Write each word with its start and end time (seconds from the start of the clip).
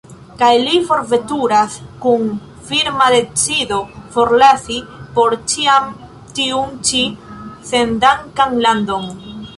Kaj 0.37 0.47
li 0.67 0.77
forveturas, 0.85 1.75
kun 2.05 2.23
firma 2.69 3.09
decido 3.15 3.77
forlasi 4.15 4.79
por 5.19 5.37
ĉiam 5.53 5.93
tiun 6.39 6.75
ĉi 6.91 7.03
sendankan 7.73 8.59
landon. 8.69 9.11